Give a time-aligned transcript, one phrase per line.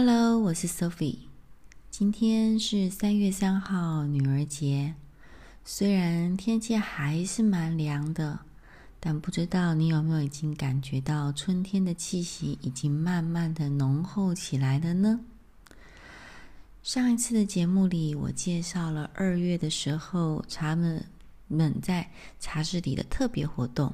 [0.00, 1.16] Hello，我是 Sophie。
[1.90, 4.94] 今天是三月三号，女儿节。
[5.64, 8.38] 虽然天气还是蛮凉的，
[9.00, 15.18] 但不知道你有没有已经感觉到春天的气息已经慢慢的浓厚起来了呢？
[16.84, 21.04] 上一次的节目里，我介绍了二月的时候茶们
[21.48, 23.92] 们在茶室里的特别活动。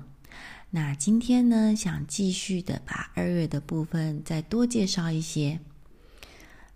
[0.68, 5.58] 那今天呢，想继续的把二月的部分再多介绍一些。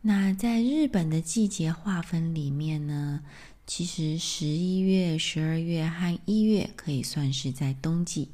[0.01, 3.21] 那在日本的季节划分里面呢，
[3.67, 8.29] 其实十一月、十二月和一月可以算是在冬季。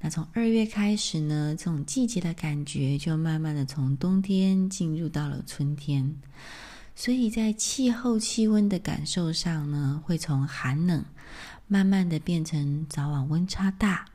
[0.00, 6.16] 那从二月开始呢，这种季节的感觉就慢慢的从冬天进入到了春天。
[6.94, 11.04] 所以在气候气温的感受上呢，会从寒冷
[11.66, 14.06] 慢慢的变成早晚温差大，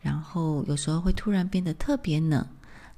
[0.00, 2.46] 然后有时候会突然变得特别冷，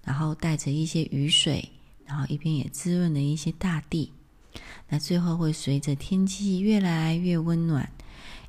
[0.02, 1.70] 然后带着一些雨水。
[2.06, 4.12] 然后一边也滋润了一些大地，
[4.88, 7.90] 那最后会随着天气越来越温暖，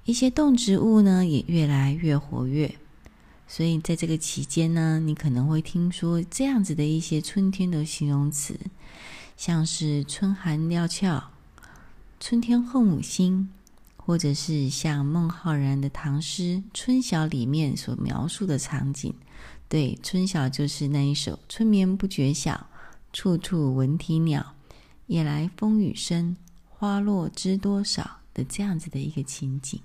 [0.03, 2.75] 一些动植物呢也越来越活跃。
[3.47, 8.59] 所以在这个期间呢，你可能会听说这样子的一些春天的形容词，
[9.37, 11.31] 像是春寒料峭、
[12.19, 13.49] 春天后母心，
[13.97, 16.41] 或者是像孟浩然的唐诗
[16.73, 19.13] 《春晓》里面所描述的场景。
[19.69, 22.67] 对，《春晓》就是那一首“春眠不觉晓”。
[23.15, 24.55] 处处闻啼鸟，
[25.07, 26.35] 夜来风雨声，
[26.67, 29.79] 花落知多少的这样子的一个情景。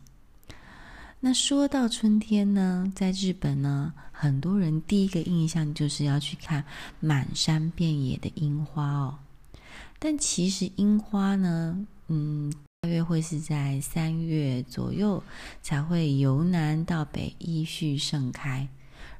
[1.21, 6.65] 那说到春天呢，在日本呢，很多人第一个印象就是要去看
[6.99, 9.21] 满山遍野的樱花哦。
[10.01, 15.23] 但其实樱花呢，嗯，大约会是在三月左右
[15.63, 18.69] 才会由南到北依序盛开。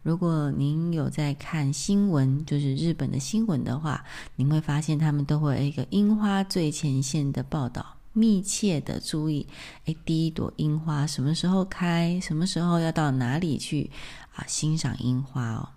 [0.03, 4.03] 如果您有在看新闻，就是日本的新闻的话，
[4.37, 9.47] 您会发现他们都会有一个樱花最前线的报道，密切的注意，
[9.85, 13.91] 哎，第一朵樱花什么时候开，什么时候要到哪里去
[14.35, 15.69] 啊欣赏樱花哦。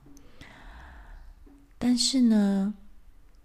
[1.77, 2.73] 但是呢，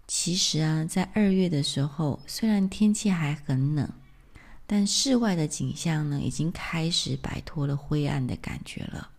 [0.07, 3.89] 其实啊，在二月的时候，虽然天气还很冷，
[4.65, 9.09] 但室外的景象呢，已经开始摆脱了灰暗的感觉了。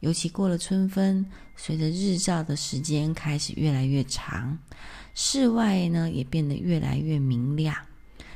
[0.00, 1.24] 尤其过了春分，
[1.56, 4.58] 随着日照的时间开始越来越长，
[5.14, 7.76] 室外呢也变得越来越明亮，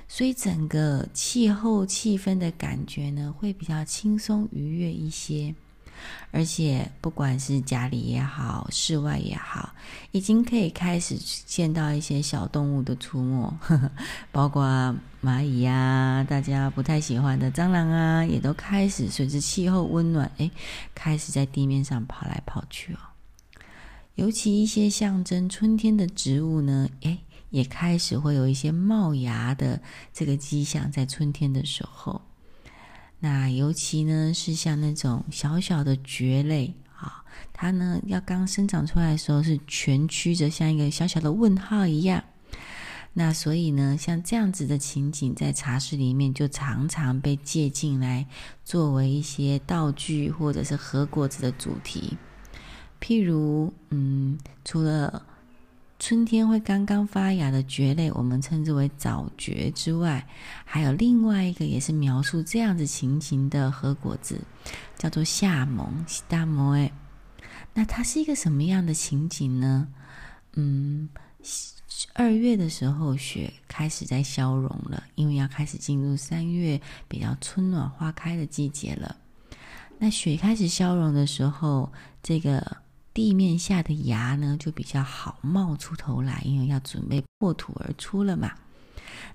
[0.06, 5.54] 所以整个气候气氛的感觉呢会比较轻松愉悦一些。
[6.30, 9.72] 而且，不管是家里也好，室外也好，
[10.10, 11.16] 已经可以开始
[11.46, 13.90] 见到一些小动物的出没，呵呵，
[14.32, 14.64] 包括
[15.22, 20.50] 蚂蚁呀、大家不太喜欢的蟑螂啊，也都开始随着气候温暖，哎，
[20.94, 22.98] 开始在地面上跑来跑去哦。
[24.16, 27.18] 尤其一些象征春天的植物呢，哎，
[27.50, 29.80] 也开始会有一些冒芽的
[30.12, 32.20] 这个迹象，在春天的时候。
[33.24, 37.24] 那尤其呢，是像那种小小的蕨类啊，
[37.54, 42.22] 它呢要刚生长出来的时候是蜷曲着，像一个小小的问号一样。
[43.14, 48.26] 那所以呢，像这样子的情景，在茶室里面就常常被借进来，
[48.62, 52.18] 作为一些道具或者是和果子的主题。
[53.00, 55.24] 譬如，嗯，除了
[55.96, 60.26] 春天会刚刚发芽的蕨类，我们称之为早蕨之外，
[60.64, 64.38] 还有另外一个也是描述这样子情形的和果子，
[64.98, 66.92] 叫做夏萌西大萌诶。
[67.72, 69.88] 那它是一个什么样的情景呢？
[70.54, 71.08] 嗯，
[72.12, 76.78] 二月的时候雪开始在消融了，因为要开始进入三月
[77.08, 79.16] 比较春暖花开的季节了。
[79.98, 81.90] 那雪开始消融的时候，
[82.22, 82.83] 这个。
[83.14, 88.52] 地面下的芽呢，就比较好冒出头来，因为要准备破土而出了嘛。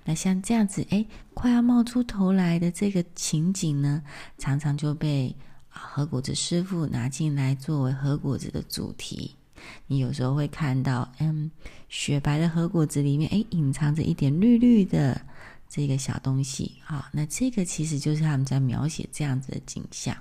[0.04, 4.02] 那像这样子，哎，快要冒出头来的这个情景呢，
[4.36, 5.34] 常常就被
[5.70, 9.34] 啊和果子师傅拿进来作为和果子的主题。
[9.86, 11.50] 你有时候会看到，嗯，
[11.88, 15.20] 雪白的和果子里面，哎，隐藏着一点绿绿的
[15.68, 16.76] 这个小东西。
[16.84, 20.14] 好，那这个其实就是他们在描写这样子的景象。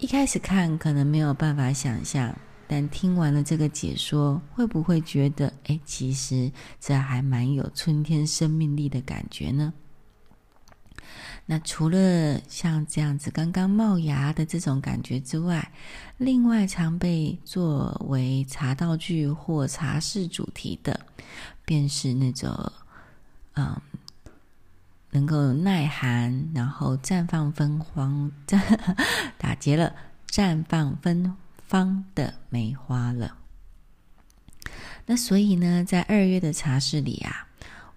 [0.00, 2.34] 一开始看可能没有办法想象，
[2.66, 6.50] 但听完了这个解说，会不会觉得，哎，其实
[6.80, 9.74] 这还蛮有春天生命力的感觉呢？
[11.44, 15.70] 那除了像这样子刚刚冒芽的这种感觉之外，
[16.16, 20.98] 另外常被作为茶道具或茶室主题的，
[21.66, 22.72] 便是那种，
[23.52, 23.78] 嗯。
[25.10, 28.30] 能够耐寒，然后绽放芬芳，
[29.38, 29.94] 打结了，
[30.28, 31.36] 绽放芬
[31.66, 33.36] 芳的梅花了。
[35.06, 37.48] 那所以呢，在二月的茶室里啊，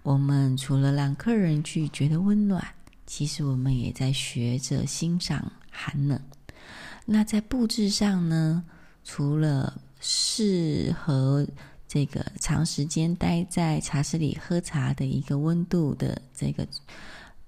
[0.02, 2.66] 我们除了让客人去觉得温暖，
[3.06, 6.20] 其实我们也在学着欣赏寒冷。
[7.06, 8.64] 那在布置上呢，
[9.04, 11.46] 除了适合
[11.94, 16.66] 这个长时间待在茶室里喝茶的一个温度的这个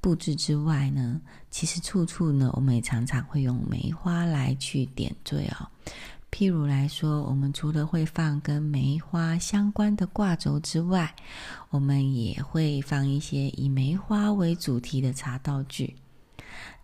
[0.01, 1.21] 布置之外呢，
[1.51, 5.67] 其实处处呢，我们也常常会用梅花来去点缀哦。
[6.31, 11.13] 譬如来说，我们除了会放跟梅花相关的挂轴之外，
[11.71, 15.97] 我们也会放一些以梅花为主题的茶道具。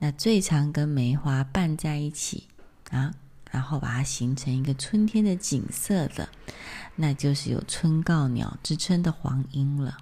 [0.00, 2.48] 那最常跟梅花拌在一起
[2.90, 3.14] 啊，
[3.52, 6.28] 然后把它形成一个春天的景色的，
[6.96, 9.96] 那就是有“春告鸟”之称的黄莺了。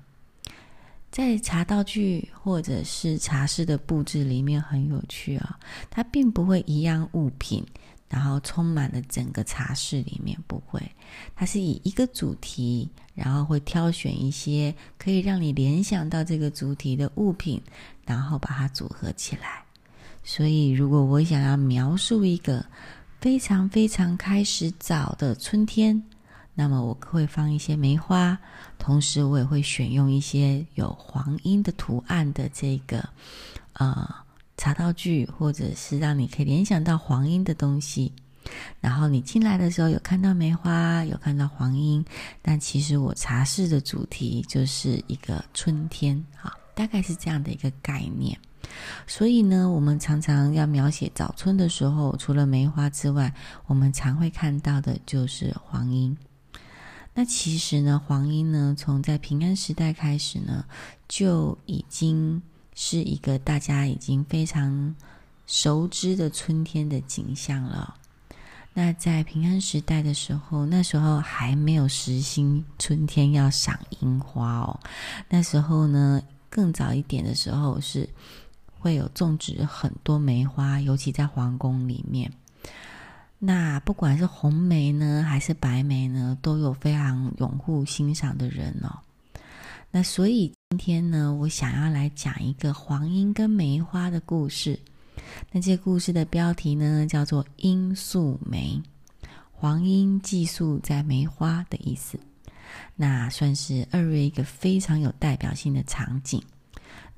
[1.10, 5.58] 在茶道具或者是茶室的布置里面很有趣啊、
[5.90, 7.62] 它并不会一样物品。
[8.08, 10.82] 然后充满了整个茶室里面，不会，
[11.36, 17.62] 它是以一个主题，然后会挑选一些可以让你联想到这个主题的物品，
[18.04, 19.62] 然后把它组合起来。
[20.24, 22.66] 所以，如果我想要描述一个
[23.20, 26.02] 非常非常开始早的春天，
[26.54, 28.38] 那么我会放一些梅花，
[28.78, 33.08] 同时我也会选用一些有黄莺的图案的这个，
[33.74, 34.14] 呃。
[34.56, 38.12] 茶道具，或者是让你可以联想到黄莺的东西。
[38.78, 42.04] 然后你进来的时候有看到梅花，有看到黄莺，
[42.42, 48.38] 但其实我茶室的主题就是一个春天，啊，大概是这样的一个概念。
[49.06, 53.32] 所以呢，我们常常要描写早春的时候，除了梅花之外，
[53.66, 56.16] 我们常会看到的就是黄莺。
[57.14, 60.64] 那其实呢，黄莺呢，从在平安时代开始呢，
[61.08, 62.42] 就已经。
[62.72, 64.94] 是一个大家已经非常
[65.46, 67.94] 熟知的春天的景象了。
[68.72, 74.80] 那在平安时代的时候，那时候还没有实行春天要赏樱花哦。
[75.28, 78.08] 那时候呢，更早一点的时候是
[78.80, 82.32] 会有种植很多梅花，尤其在皇宫里面。
[83.38, 88.98] 那不管是红梅呢，还是白梅呢，都有非常拥护欣赏的人哦。
[89.90, 94.78] 那所以今天呢，我想要来讲一个黄莺跟梅花的故事。
[95.50, 98.80] 那这个故事的标题呢，叫做“莺宿梅”，
[99.52, 102.18] 黄莺寄宿在梅花的意思。
[102.94, 106.42] 那算是二月一个非常有代表性的场景。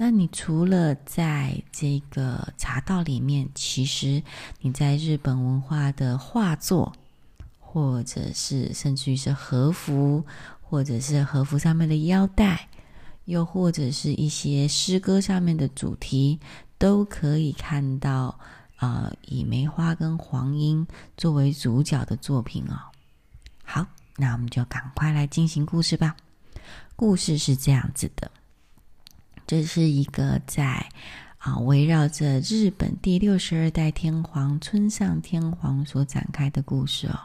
[0.05, 4.21] 那你除了在这个茶道里面，其实
[4.61, 6.93] 你在日本文化的画作，
[7.61, 10.25] 或者是甚至于是和服。
[10.61, 12.67] 或者是和服上面的腰带，
[13.27, 16.41] 又或者是一些诗歌上面的主题，
[16.79, 18.37] 都可以看到
[18.77, 20.85] 啊、呃，以梅花跟黄莺
[21.17, 22.75] 作为主角的作品哦。
[23.63, 26.17] 好，那我们就赶快来进行故事吧。
[26.97, 28.31] 故事是这样子的，
[29.47, 30.87] 这是一个在
[31.39, 37.19] 啊围绕着日本第六十二代天皇村上天皇所展开的故事哦。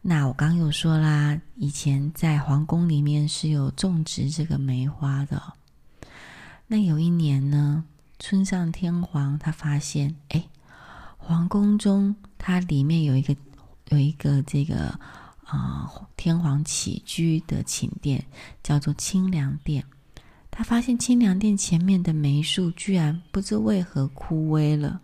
[0.00, 5.40] 那我刚有说啦，以前在皇宫里面是有种植这个梅花的。
[6.66, 7.84] 那有一年呢，
[8.18, 10.44] 村上天皇他发现，哎，
[11.16, 13.36] 皇宫中它里面有一个
[13.90, 14.98] 有一个这个
[15.44, 18.24] 啊、天皇起居的寝殿，
[18.62, 19.84] 叫做清凉殿。
[20.54, 25.00] 他发现清凉殿前面的梅树居然不知为何枯萎了。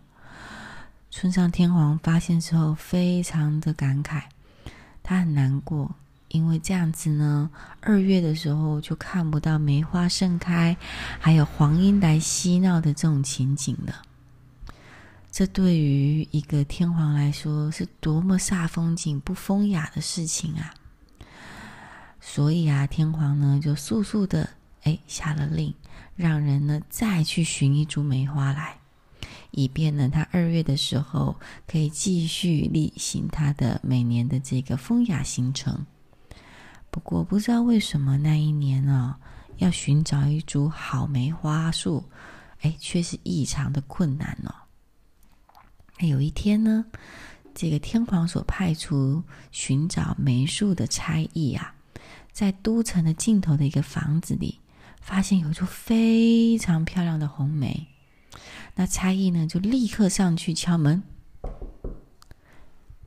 [1.09, 4.21] 村上天皇发现之后，非常的感慨。
[5.01, 5.95] 他很难过，
[6.27, 7.49] 因为这样子呢，
[7.81, 10.77] 二月的时候就看不到梅花盛开，
[11.19, 14.03] 还有黄莺来嬉闹的这种情景了。
[15.31, 20.73] 这对于一个天皇来说是多么煞风景、不风雅的事情啊！
[22.21, 24.47] 所以啊，天皇呢就速速的
[24.83, 25.73] 哎下了令，
[26.15, 28.77] 让人呢再去寻一株梅花来。
[29.51, 31.35] 以便呢，他二月的时候
[31.67, 35.85] 可以继续例行他的每年的这个风雅行程。
[36.91, 39.15] 不过，不知道为什么那一年呢、
[39.57, 42.05] 要寻找一株好梅花树，
[42.61, 44.53] 哎，却是异常的困难哦。
[45.99, 46.85] 那有一天呢，
[47.53, 51.73] 这个天皇所派出寻找梅树的差役啊，
[52.31, 54.59] 在都城的尽头的一个房子里，
[54.99, 57.87] 发现有一株非常漂亮的红梅。
[58.75, 61.03] 那差役呢，就立刻上去敲门。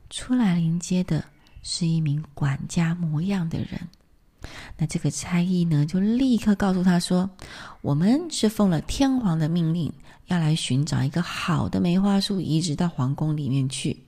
[0.09, 1.25] 出来迎接的
[1.63, 3.87] 是一名管家模样的人。
[4.77, 7.29] 那这个差役呢，就立刻告诉他说
[7.81, 9.91] ：“我们是奉了天皇的命令，
[10.27, 14.03] 要来寻找一个好的梅花树，移植到皇宫里面去。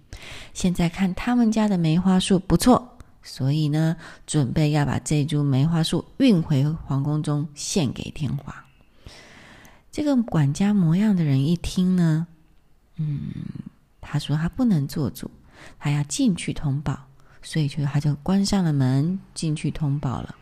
[0.54, 2.95] 现在看他们家的梅花树不错，
[3.28, 8.56] 所以呢，准备要把这株梅花树运回皇宫中献给天皇。
[9.92, 12.28] 这个管家模样的人一听呢，
[12.98, 13.20] 嗯，
[14.00, 15.32] 他说他不能做主，
[15.80, 17.08] 他要进去通报，
[17.42, 20.36] 所以就他就关上了门，进去通报了，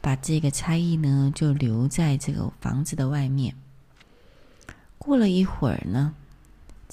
[0.00, 3.56] 把这个差役呢就留在这个房子的外面。
[4.98, 6.14] 过了一会儿呢，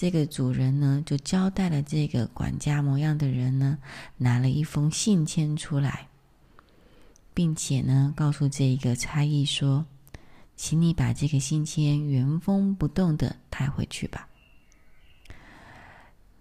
[0.02, 3.78] 这个主人呢就交代了这个管家模样的人呢，
[4.18, 6.08] 拿了一封信签出来，
[7.36, 9.86] 并且呢告诉这一个差役说
[10.58, 14.28] ：“请你把这个信签原封不动的带回去吧。”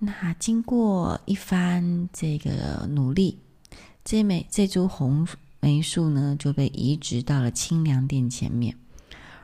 [0.01, 3.41] 那经过一番这个努力，
[4.03, 5.29] 这枚这株红
[5.61, 8.75] 梅树呢就被移植到了清凉殿前面。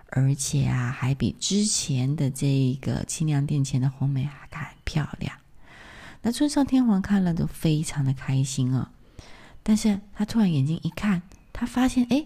[0.08, 5.36] 而且啊，还比之前的这个清凉殿前的红梅还还漂亮。
[6.22, 8.88] 那村上天皇看了都非常的开心哦。
[9.62, 11.22] 但是他突然眼睛一看，
[11.52, 12.24] 他发现哎，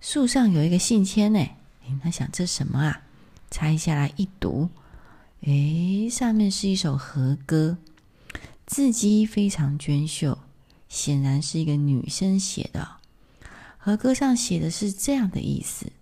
[0.00, 1.38] 树上有一个信签呢。
[1.38, 3.02] 哎，他想这什么啊？
[3.50, 4.68] 拆下来一读，
[5.40, 7.76] 哎，上面是一首和歌，
[8.66, 10.38] 字迹非常娟秀，
[10.88, 12.88] 显然是一个女生写的。
[13.76, 15.92] 和歌上写的是这样的意思。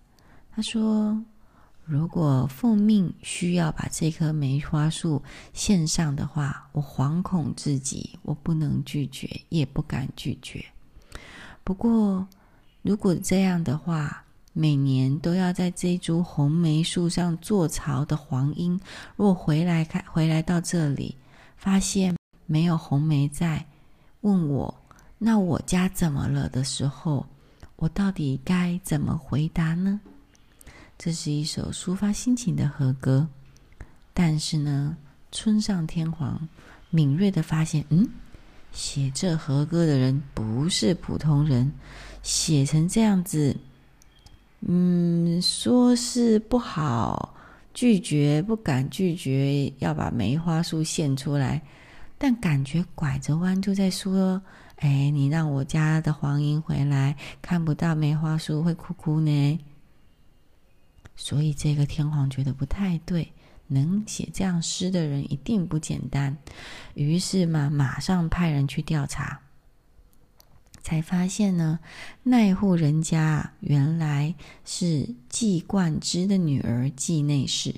[0.53, 1.17] 他说
[1.85, 10.63] ：“如果奉命需要把这棵梅花树献上的话，我惶恐至极，我不能拒绝，也不敢拒绝。
[11.63, 12.27] 不过，
[12.81, 18.77] 如果这样的话，每年都要在这株红梅树上做巢的黄莺，
[19.15, 21.15] 若回来看回来到这里，
[21.55, 23.65] 发现没有红梅在，
[24.19, 24.75] 问我
[25.17, 27.25] 那我家怎么了的时候，
[27.77, 30.01] 我到底该怎么回答呢？”
[31.03, 33.27] 这是一首抒发心情的和歌，
[34.13, 34.95] 但是呢，
[35.31, 36.47] 村上天皇
[36.91, 38.07] 敏锐的发现，嗯，
[38.71, 41.71] 写这和歌的人不是普通人，
[42.21, 43.57] 写成这样子，
[44.59, 47.33] 嗯，说是不好
[47.73, 51.59] 拒绝，不敢拒绝要把梅花树献出来，
[52.19, 54.39] 但感觉拐着弯就在说，
[54.75, 59.59] 哎，你让我家的黄莺回来，看不到梅花树会哭哭呢。
[61.23, 63.31] 所以这个天皇觉得不太对，
[63.67, 66.35] 能写这样诗的人一定不简单。
[66.95, 69.39] 于是嘛，马上派人去调查，
[70.81, 71.77] 才发现呢，
[72.23, 74.33] 那户人家原来
[74.65, 77.75] 是季冠之的女儿季内侍。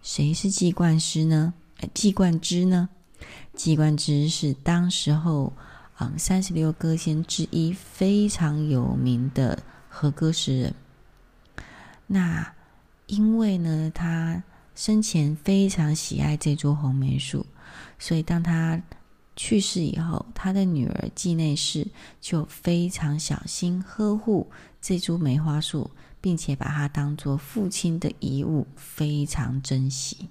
[0.00, 1.54] 谁是季冠之呢？
[1.92, 2.88] 季冠之呢？
[3.56, 5.52] 季冠之是当时候
[5.98, 10.74] 嗯三十六歌仙之一，非常有名的和歌诗人。
[12.06, 12.54] 那。
[13.06, 14.42] 因为呢，他
[14.74, 17.46] 生前非常喜爱这株红梅树，
[17.98, 18.82] 所以当他
[19.36, 21.86] 去世以后，他的女儿季内氏
[22.20, 30.28] 就非常小心呵护这株梅花树，并且把它当做父亲的遗物，非常珍惜。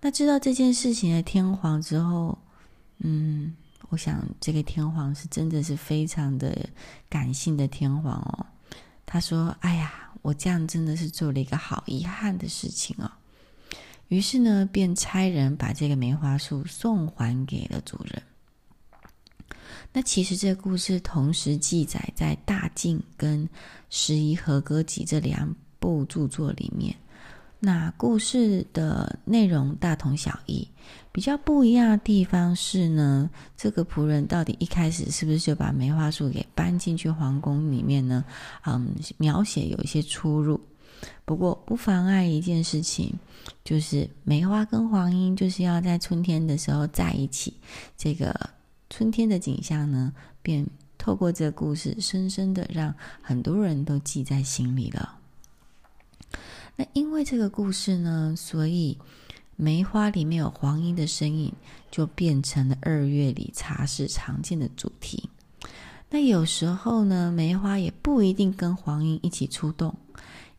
[0.00, 2.38] 那知道这件事情的天皇之后，
[2.98, 3.54] 嗯，
[3.90, 6.68] 我想这个天皇是真的是非常的
[7.08, 8.46] 感性的天皇哦。
[9.04, 13.10] 他说：“哎呀。”我这样真的是做了一个好遗憾的事情哦。
[14.08, 18.22] 于是呢，便差人把这个梅花树送还给了主人。
[19.92, 23.46] 那其实这个故事同时记载在《大晋》跟
[23.88, 26.94] 《拾遗和歌集》这两部著作里面。
[27.58, 30.66] 那故事的内容大同小异，
[31.12, 38.24] 比较不一样的地方是呢，这个仆人到底一开始是不是就把梅花树给搬进去皇宫里面呢？
[38.64, 40.60] 嗯，描写有一些出入，
[41.24, 43.12] 不过不妨碍一件事情，
[43.64, 47.54] 就是梅花跟黄莺就是要在春天的时候在一起，
[47.96, 48.50] 这个
[48.88, 50.12] 春天的景象呢，
[50.42, 50.64] 便
[50.96, 55.16] 透过这个故事，深深的让很多人都记在心里了。
[56.76, 58.96] 那因为这个故事呢，所以
[59.60, 61.52] 梅花里面有黄莺的身影，
[61.90, 65.28] 就变成了二月里茶室常见的主题。
[66.08, 69.94] 那有时候呢，梅花也不一定跟黄莺一起出动，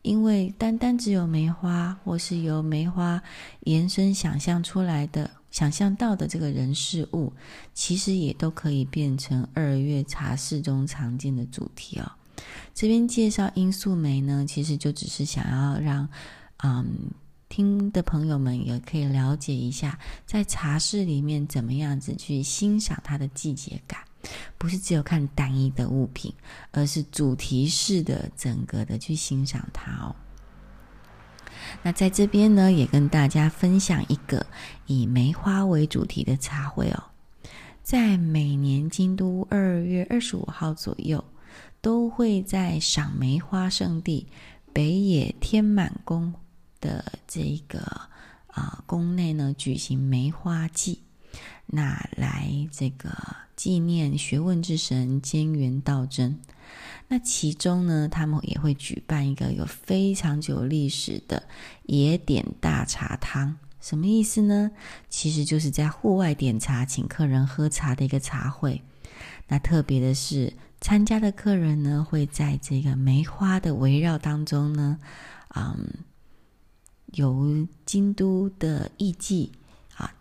[0.03, 3.21] 因为单单只有梅花，或是由梅花
[3.61, 7.33] 延伸想象出来的、想象到的这个人事物，
[7.73, 12.11] 其实也都可以变成二月茶室中常见的主题哦。
[12.73, 16.07] 这边介绍罂粟梅呢，其实就只是想要让，
[16.63, 16.85] 嗯，
[17.51, 23.99] 听的朋友们也可以了解一下，在茶室里面怎么样子去欣赏它的季节感，
[24.57, 26.33] 不是只有看单一的物品，
[26.71, 30.15] 而是主题式的整个的去欣赏它哦。
[31.83, 34.45] 那在这边呢，也跟大家分享一个
[34.87, 37.03] 以梅花为主题的茶会哦。
[37.83, 41.21] 在每年京都二月二十五号左右，
[41.81, 44.25] 都会在赏梅花圣地
[44.71, 46.33] 北野天满宫
[46.81, 47.79] 的这个
[48.47, 51.03] 啊宫内呢举行梅花祭，
[51.67, 53.09] 那来这个
[53.55, 56.39] 纪念学问之神菅原道真。
[57.07, 61.43] 那其中呢，他们也会举办一个有非常久历史的
[61.83, 64.71] 野点大茶汤，什么意思呢？
[65.09, 68.81] 其实就是在户外点茶，请客人喝茶的一个茶会。
[69.49, 74.97] 那特别的是，参加的客人呢，会在这个梅花的围绕当中呢，
[75.53, 75.89] 嗯，
[77.11, 79.49] 由京都的艺妓
[79.95, 80.13] 啊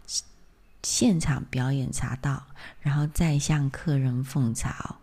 [0.83, 2.43] 现场表演茶道，
[2.81, 4.97] 然后再向客人奉茶。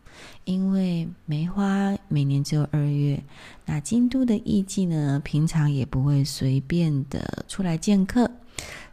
[0.45, 3.23] 因为梅花每年只有二月，
[3.65, 8.31] 那京都的艺妓呢，平常也不会随便的出来见客，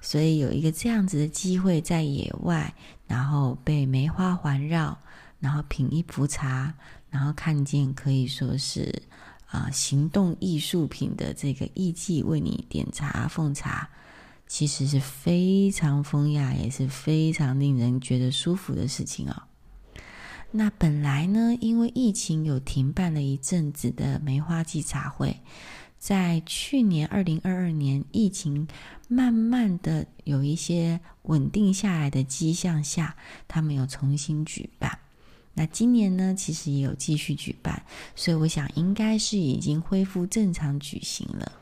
[0.02, 2.74] 所以有一个这样子的机会，在野外，
[3.06, 4.98] 然后被梅花环绕，
[5.40, 6.74] 然后品一壶茶，
[7.08, 9.02] 然后看见可以说是
[9.46, 13.88] 啊、行动艺术品的这个艺伎为你点茶奉茶，
[14.46, 19.42] 其实是非常风雅，也是非常令人觉得舒服的事情哦。
[20.50, 25.40] 那本来呢，因为疫情有停办了一阵子的梅花季茶会，
[25.98, 28.68] 在去年二零二二年疫情
[29.08, 33.16] 慢慢的有一些稳定下来的迹象下，
[33.48, 34.98] 他们有重新举办。
[35.54, 37.82] 那今年呢，其实也有继续举办，
[38.16, 41.52] 所以我想应该是已经恢复正常举行了。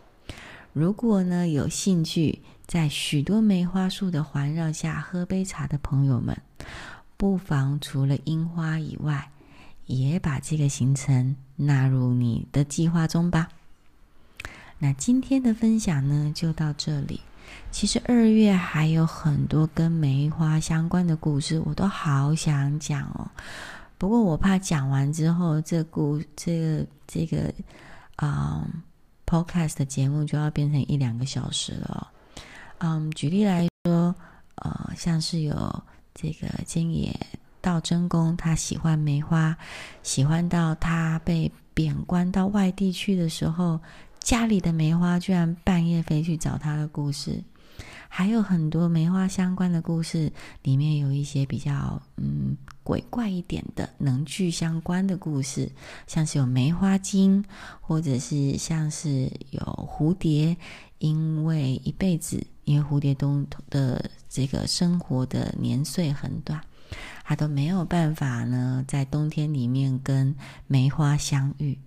[0.72, 6.40] 如果呢，有兴趣在许多梅花树的环绕下喝杯茶的朋友们，
[7.18, 9.30] 不妨除了樱花以外，
[9.84, 13.50] 也把这个行程纳入你的计划中吧。
[14.78, 17.20] 那今天的分享呢，就到这里。
[17.70, 23.30] 其实二月还有很多跟梅花相关的故事，我都好想讲哦。
[24.02, 27.54] 不过我怕讲完之后，这故这个这个
[28.16, 28.82] 啊、嗯、
[29.24, 32.10] ，podcast 的节目就要变成一两个小时了。
[32.78, 34.12] 嗯，举例来说，
[34.56, 35.84] 呃，像是有。
[36.14, 37.14] 这个菅野
[37.60, 39.56] 道真公，他喜欢梅花，
[40.02, 43.78] 喜欢到他被贬官到外地去的时候，
[44.18, 47.40] 家里的梅花居然半夜飞去找他的故事，
[48.14, 50.30] 还有很多梅花相关的故事，
[50.62, 55.72] 里面有一些比较嗯鬼怪一点的能剧相关的故事，
[56.06, 57.42] 像是有梅花精，
[57.80, 60.54] 或者是像是有蝴蝶，
[60.98, 62.46] 因为一辈子。
[62.64, 66.60] 因为蝴蝶冬的这个生活的年岁很短，
[67.24, 71.78] 它都没有办法呢，在冬天里面跟梅花相遇。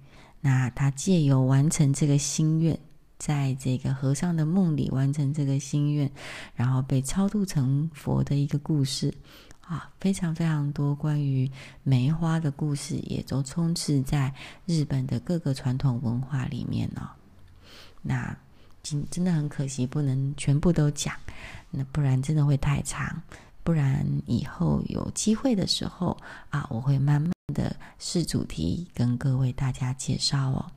[0.41, 2.77] 那他借由完成这个心愿，
[3.17, 6.11] 在这个和尚的梦里完成这个心愿，
[6.53, 9.13] 然后被超度成佛的一个故事
[9.61, 11.49] 啊，非常非常多关于
[11.83, 14.33] 梅花的故事，也都充斥在
[14.65, 17.09] 日本的各个传统文化里面哦。
[18.01, 18.37] 那
[18.83, 19.03] 今。
[19.09, 21.15] 真的很可惜，不能全部都讲，
[21.71, 23.23] 那不然真的会太长。
[23.63, 26.15] 不然以后有机会的时候
[26.51, 30.71] 啊，我会慢慢的试主题跟各位大家介绍哦。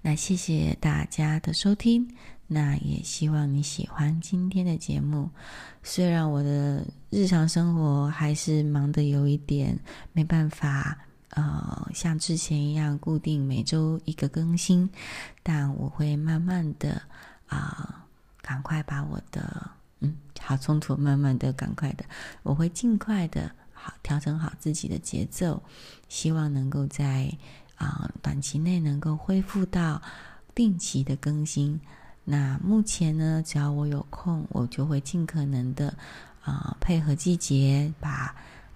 [0.00, 2.14] 那谢谢大家的收听，
[2.46, 5.30] 那也希望你喜欢今天的节目。
[5.82, 9.78] 虽然我的日常生活还是忙得有一点
[10.12, 10.98] 没办法。
[11.34, 14.90] 呃，像之前一样固定每周一个更新，
[15.42, 17.00] 但我会慢慢的
[17.46, 18.04] 啊、
[18.42, 22.04] 赶快把我的嗯，好冲突，慢慢的，赶快的，
[22.42, 25.62] 我会尽快的好调整好自己的节奏，
[26.06, 27.32] 希望能够在
[27.82, 30.00] 啊、短期内能够恢复到
[30.54, 31.80] 定期的更新。
[32.24, 35.94] 那目前呢，只要我有空，我就会尽可能的
[36.42, 38.34] 啊、配合季节把。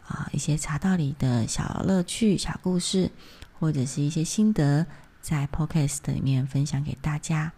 [0.08, 3.10] 啊，一些茶道里的小乐趣、小故事，
[3.58, 4.86] 或者是一些心得，
[5.20, 7.52] 在 Podcast 里面分享给大家。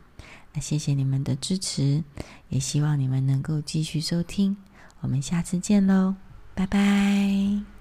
[0.54, 2.02] 那谢谢你们的支持，
[2.48, 4.56] 也希望你们能够继续收听。
[5.00, 6.14] 我们下次见喽，
[6.54, 7.77] 拜拜。